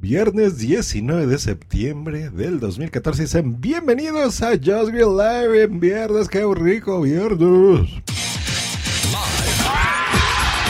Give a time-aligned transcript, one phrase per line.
[0.00, 3.26] Viernes 19 de septiembre del 2014.
[3.26, 6.28] Sean bienvenidos a Just Green Live en viernes.
[6.28, 7.90] ¡Qué rico viernes!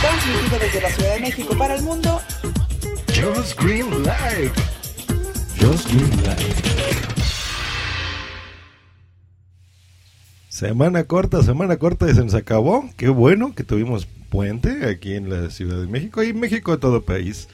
[0.00, 2.20] Transmitido desde la Ciudad de México para el mundo.
[3.08, 4.52] Just Green Live.
[5.58, 6.54] Just Green Live.
[10.48, 12.88] Semana corta, semana corta y se nos acabó.
[12.96, 17.04] Qué bueno que tuvimos puente aquí en la Ciudad de México y México a todo
[17.04, 17.48] país.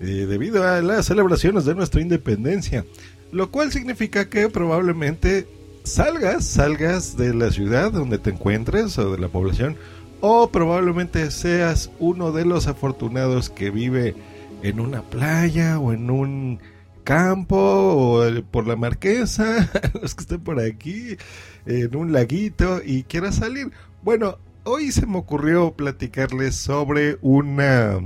[0.00, 2.84] Eh, debido a las celebraciones de nuestra independencia.
[3.32, 5.46] Lo cual significa que probablemente
[5.84, 9.76] salgas, salgas de la ciudad donde te encuentres o de la población,
[10.20, 14.14] o probablemente seas uno de los afortunados que vive
[14.62, 16.58] en una playa o en un
[17.04, 19.70] campo o por la marquesa,
[20.02, 21.16] los que estén por aquí,
[21.64, 23.70] en un laguito y quieras salir.
[24.02, 28.00] Bueno, hoy se me ocurrió platicarles sobre una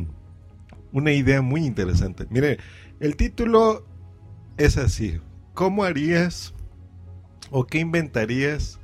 [0.92, 2.26] una idea muy interesante.
[2.30, 2.58] Mire,
[3.00, 3.84] el título
[4.56, 5.20] es así.
[5.54, 6.54] ¿Cómo harías
[7.50, 8.78] o qué inventarías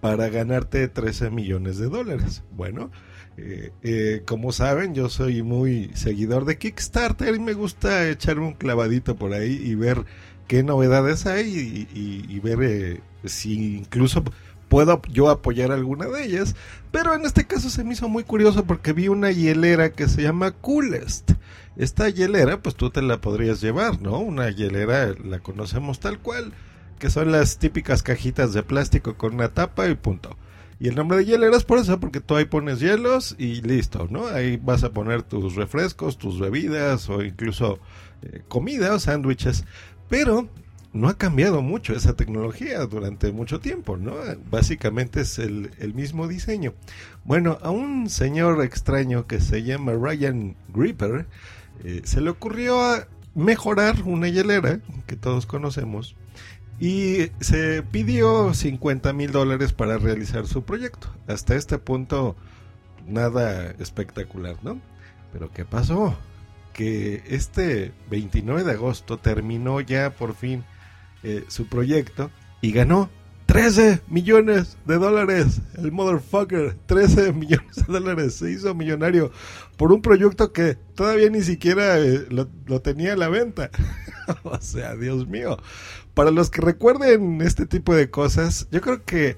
[0.00, 2.42] para ganarte 13 millones de dólares?
[2.52, 2.90] Bueno,
[3.36, 8.54] eh, eh, como saben, yo soy muy seguidor de Kickstarter y me gusta echarme un
[8.54, 10.04] clavadito por ahí y ver
[10.48, 14.22] qué novedades hay y, ver eh, si incluso
[14.72, 16.56] puedo yo apoyar alguna de ellas.
[16.90, 20.22] Pero en este caso se me hizo muy curioso porque vi una hielera que se
[20.22, 21.32] llama Coolest.
[21.76, 24.18] Esta hielera, pues tú te la podrías llevar, ¿no?
[24.18, 26.54] Una hielera, la conocemos tal cual,
[26.98, 30.38] que son las típicas cajitas de plástico con una tapa y punto.
[30.80, 34.08] Y el nombre de hielera es por eso, porque tú ahí pones hielos y listo,
[34.08, 34.26] ¿no?
[34.28, 37.78] Ahí vas a poner tus refrescos, tus bebidas o incluso
[38.22, 39.66] eh, comida o sándwiches.
[40.08, 40.48] Pero
[40.92, 44.14] no ha cambiado mucho esa tecnología durante mucho tiempo, ¿no?
[44.50, 46.74] Básicamente es el, mismo diseño.
[47.24, 51.26] Bueno, a un señor extraño que se llama Ryan Gripper
[51.84, 56.14] eh, se le ocurrió mejorar una hielera que todos conocemos
[56.78, 61.08] y se pidió 50 mil dólares para realizar su proyecto.
[61.26, 62.36] Hasta este punto,
[63.06, 64.78] nada espectacular, ¿no?
[65.32, 66.16] Pero ¿qué pasó?
[66.74, 70.64] Que este 29 de agosto terminó ya por fin
[71.22, 73.10] eh, su proyecto y ganó
[73.52, 75.60] 13 millones de dólares.
[75.76, 78.34] El motherfucker, 13 millones de dólares.
[78.36, 79.30] Se hizo millonario
[79.76, 83.70] por un proyecto que todavía ni siquiera eh, lo, tenía a la venta.
[84.42, 85.58] o sea, Dios mío.
[86.14, 89.36] Para los que recuerden este tipo de cosas, yo creo que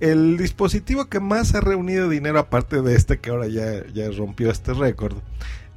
[0.00, 4.50] el dispositivo que más ha reunido dinero, aparte de este que ahora ya, ya rompió
[4.50, 5.18] este récord,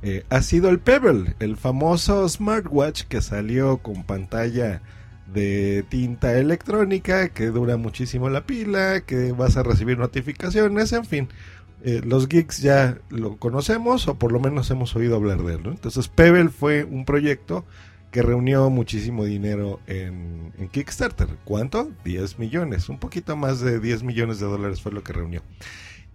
[0.04, 4.82] eh, ha sido el Pebble, el famoso smartwatch que salió con pantalla
[5.28, 11.30] de tinta electrónica que dura muchísimo la pila, que vas a recibir notificaciones, en fin.
[11.86, 15.62] Eh, los geeks ya lo conocemos o por lo menos hemos oído hablar de él.
[15.66, 17.66] Entonces Pebble fue un proyecto
[18.10, 21.28] que reunió muchísimo dinero en, en, Kickstarter.
[21.44, 21.92] ¿Cuánto?
[22.06, 22.88] 10 millones.
[22.88, 25.42] Un poquito más de 10 millones de dólares fue lo que reunió.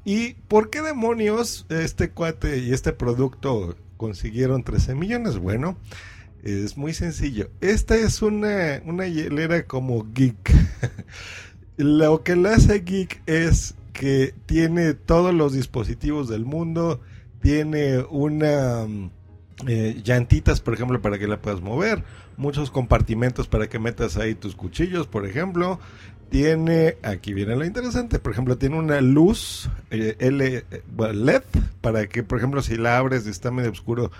[0.05, 5.39] ¿Y por qué demonios este cuate y este producto consiguieron 13 millones?
[5.39, 5.77] Bueno,
[6.43, 7.50] es muy sencillo.
[7.60, 10.53] Esta es una, una hielera como geek.
[11.76, 17.00] Lo que la hace geek es que tiene todos los dispositivos del mundo,
[17.41, 18.87] tiene una
[19.66, 22.04] eh, llantitas, por ejemplo, para que la puedas mover,
[22.37, 25.81] muchos compartimentos para que metas ahí tus cuchillos, por ejemplo.
[26.31, 30.65] Tiene, aquí viene lo interesante, por ejemplo, tiene una luz eh, L,
[31.15, 31.43] LED
[31.81, 34.12] para que, por ejemplo, si la abres y está medio oscuro,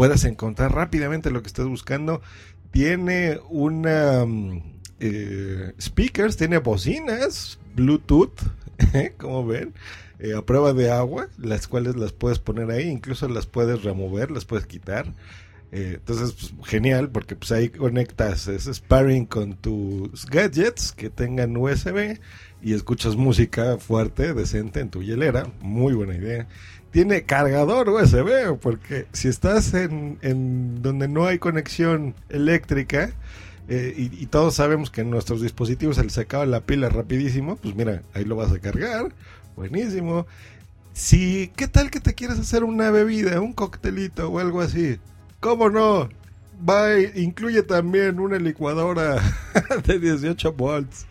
[0.00, 2.22] puedas encontrar rápidamente lo que estás buscando.
[2.70, 4.62] Tiene una mm,
[4.98, 8.40] eh, speakers, tiene bocinas, Bluetooth,
[9.18, 9.74] como ven,
[10.18, 14.30] eh, a prueba de agua, las cuales las puedes poner ahí, incluso las puedes remover,
[14.30, 15.12] las puedes quitar.
[15.70, 21.58] Eh, entonces, pues, genial, porque pues ahí conectas ese sparring con tus gadgets que tengan
[21.58, 22.18] USB
[22.62, 25.46] y escuchas música fuerte, decente en tu hielera.
[25.60, 26.46] Muy buena idea
[26.90, 33.12] tiene cargador USB, porque si estás en, donde no hay conexión eléctrica,
[33.68, 37.76] eh, y, todos sabemos que en nuestros dispositivos se les acaba la pila rapidísimo, pues
[37.76, 39.12] mira, ahí lo vas a cargar,
[39.54, 40.26] buenísimo.
[40.92, 44.98] Si, ¿qué tal que te quieres hacer una bebida, un coctelito o algo así?
[45.38, 46.08] ¿Cómo no?
[46.68, 49.22] va, incluye también una licuadora
[49.86, 51.06] de 18 volts.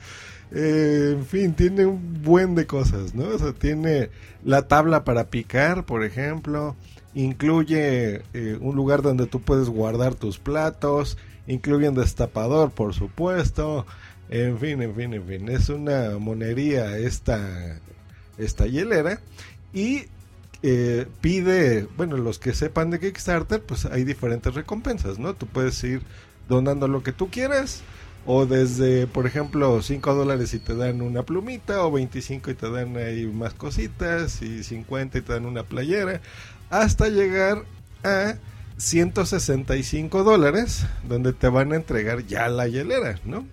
[0.51, 3.27] Eh, en fin, tiene un buen de cosas, ¿no?
[3.27, 4.09] O sea, tiene
[4.43, 6.75] la tabla para picar, por ejemplo.
[7.13, 11.17] Incluye eh, un lugar donde tú puedes guardar tus platos.
[11.47, 13.85] Incluye un destapador, por supuesto.
[14.29, 15.49] En fin, en fin, en fin.
[15.49, 17.79] Es una monería esta,
[18.37, 19.21] esta hielera.
[19.73, 20.05] Y
[20.61, 25.33] eh, pide, bueno, los que sepan de Kickstarter, pues hay diferentes recompensas, ¿no?
[25.33, 26.01] Tú puedes ir
[26.47, 27.83] donando lo que tú quieras
[28.25, 32.69] o desde, por ejemplo, 5 dólares y te dan una plumita, o 25 y te
[32.69, 36.21] dan ahí más cositas, y 50 y te dan una playera,
[36.69, 37.63] hasta llegar
[38.03, 38.35] a
[38.77, 43.45] 165 dólares, donde te van a entregar ya la hielera, ¿no?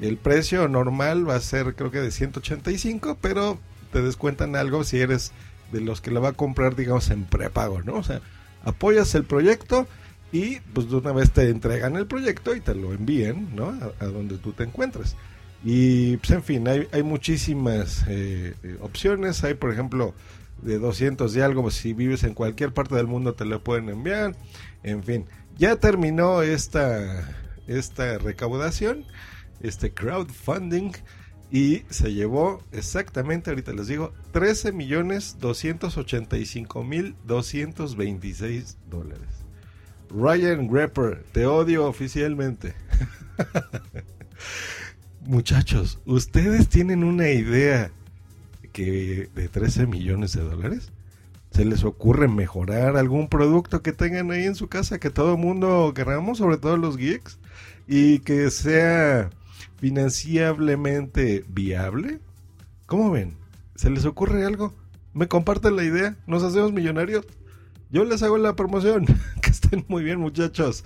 [0.00, 3.58] El precio normal va a ser creo que de 185, pero
[3.92, 5.32] te descuentan algo si eres
[5.72, 7.94] de los que la va a comprar, digamos, en prepago, ¿no?
[7.94, 8.20] O sea,
[8.64, 9.86] apoyas el proyecto
[10.32, 13.76] y pues de una vez te entregan el proyecto y te lo envíen, ¿no?
[13.98, 15.16] A, donde tú te encuentres.
[15.64, 19.42] Y pues en fin, hay, hay muchísimas eh, eh, opciones.
[19.44, 20.14] Hay, por ejemplo,
[20.62, 23.88] de 200 y algo, pues, si vives en cualquier parte del mundo te lo pueden
[23.88, 24.36] enviar.
[24.82, 25.26] En fin,
[25.58, 27.28] ya terminó esta,
[27.66, 29.04] esta recaudación,
[29.60, 30.92] este crowdfunding.
[31.52, 39.49] Y se llevó exactamente, ahorita les digo, 13 millones 285 mil 226 dólares.
[40.10, 42.74] Ryan Grepper, te odio oficialmente.
[45.24, 47.92] Muchachos, ¿ustedes tienen una idea
[48.72, 50.90] que de 13 millones de dólares?
[51.52, 55.38] ¿Se les ocurre mejorar algún producto que tengan ahí en su casa que todo el
[55.38, 57.38] mundo queramos, sobre todo los geeks,
[57.86, 59.30] y que sea
[59.78, 62.18] financiablemente viable?
[62.86, 63.36] ¿Cómo ven?
[63.76, 64.74] ¿Se les ocurre algo?
[65.12, 66.16] ¿Me comparten la idea?
[66.26, 67.26] ¿Nos hacemos millonarios?
[67.90, 69.06] Yo les hago la promoción.
[69.50, 70.84] estén muy bien, muchachos.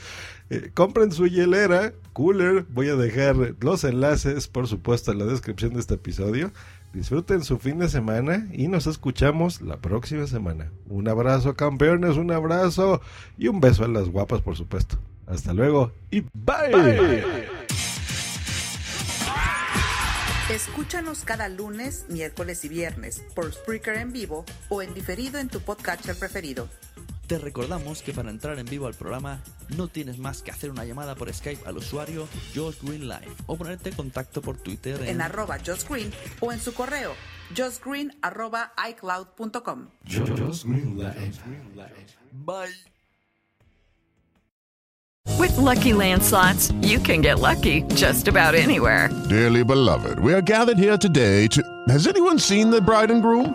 [0.50, 2.64] Eh, compren su hielera, cooler.
[2.70, 6.52] Voy a dejar los enlaces, por supuesto, en la descripción de este episodio.
[6.93, 10.70] Disfruten su fin de semana y nos escuchamos la próxima semana.
[10.88, 13.00] Un abrazo, campeones, un abrazo
[13.37, 14.96] y un beso a las guapas, por supuesto.
[15.26, 17.25] Hasta luego y bye.
[20.50, 25.60] Escúchanos cada lunes, miércoles y viernes por Spreaker en vivo o en diferido en tu
[25.60, 26.69] podcatcher preferido.
[27.26, 29.41] Te recordamos que para entrar en vivo al programa
[29.76, 33.56] no tienes más que hacer una llamada por Skype al usuario Josh Green Live o
[33.56, 37.12] ponerte en contacto por Twitter en, arroba Josh Green o en su correo
[37.56, 39.88] joshgreen arroba icloud.com.
[42.32, 42.75] Bye.
[45.38, 49.09] With lucky landslots, you can get lucky just about anywhere.
[49.29, 51.62] Dearly beloved, we are gathered here today to.
[51.88, 53.55] Has anyone seen the bride and groom?